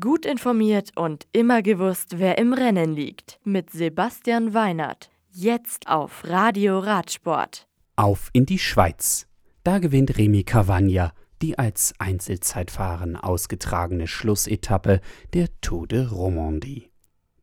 [0.00, 3.38] Gut informiert und immer gewusst, wer im Rennen liegt.
[3.44, 5.10] Mit Sebastian Weinert.
[5.30, 7.66] Jetzt auf Radio Radsport.
[7.96, 9.26] Auf in die Schweiz.
[9.62, 11.12] Da gewinnt Remy Cavagna
[11.44, 15.02] die als Einzelzeitfahren ausgetragene Schlussetappe
[15.34, 16.88] der Tour de Romandie.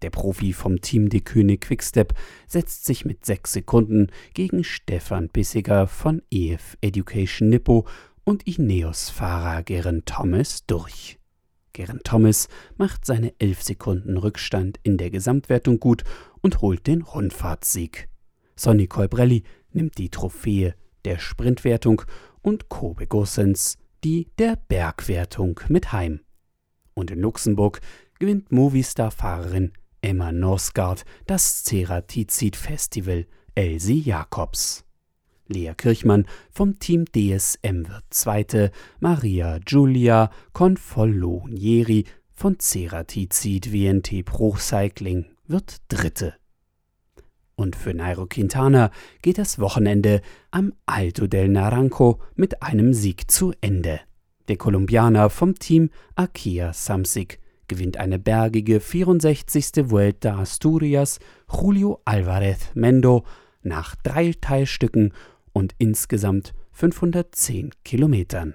[0.00, 2.14] Der Profi vom Team de König Quickstep
[2.46, 7.86] setzt sich mit sechs Sekunden gegen Stefan Bissiger von EF Education Nippo
[8.24, 11.19] und Ineos-Fahrer Geraint Thomas durch.
[11.72, 16.04] Geraint Thomas macht seine 11 Sekunden Rückstand in der Gesamtwertung gut
[16.40, 18.08] und holt den Rundfahrtssieg.
[18.56, 22.02] Sonny Colbrelli nimmt die Trophäe der Sprintwertung
[22.42, 26.20] und Kobe Gossens die der Bergwertung mit heim.
[26.94, 27.80] Und in Luxemburg
[28.18, 34.84] gewinnt Movistar-Fahrerin Emma Norsgaard das Ceratizid Festival Elsie Jacobs.
[35.50, 45.26] Lea Kirchmann vom Team DSM wird Zweite, Maria Giulia Confollonieri von Ceratizid WNT Pro Cycling
[45.46, 46.34] wird Dritte.
[47.56, 53.52] Und für Nairo Quintana geht das Wochenende am Alto del Naranco mit einem Sieg zu
[53.60, 54.00] Ende.
[54.48, 59.90] Der Kolumbianer vom Team Akia Samsic gewinnt eine bergige 64.
[59.90, 61.18] Vuelta Asturias
[61.52, 63.24] Julio Alvarez Mendo
[63.62, 65.12] nach drei Teilstücken
[65.52, 68.54] und insgesamt 510 Kilometern.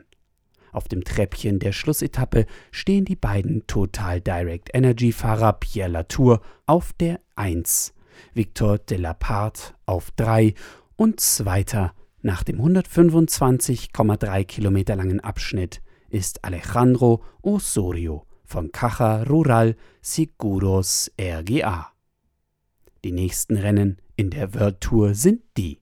[0.71, 6.91] Auf dem Treppchen der Schlussetappe stehen die beiden Total Direct Energy Fahrer Pierre Latour auf
[6.93, 7.93] der 1,
[8.33, 10.53] Victor de la Part auf 3
[10.97, 21.11] und zweiter nach dem 125,3 Kilometer langen Abschnitt ist Alejandro Osorio von Caja Rural Seguros
[21.21, 21.91] RGA.
[23.03, 25.81] Die nächsten Rennen in der World Tour sind die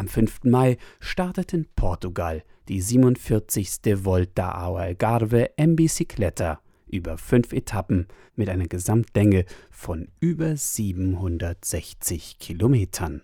[0.00, 0.44] am 5.
[0.44, 4.02] Mai startet in Portugal die 47.
[4.04, 13.22] Volta ao Algarve en Bicicleta über fünf Etappen mit einer Gesamtlänge von über 760 Kilometern.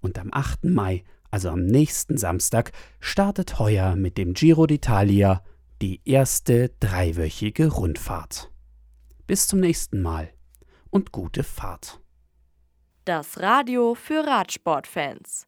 [0.00, 0.64] Und am 8.
[0.64, 5.40] Mai, also am nächsten Samstag, startet heuer mit dem Giro d'Italia
[5.80, 8.52] die erste dreiwöchige Rundfahrt.
[9.26, 10.30] Bis zum nächsten Mal
[10.90, 12.00] und gute Fahrt.
[13.06, 15.47] Das Radio für Radsportfans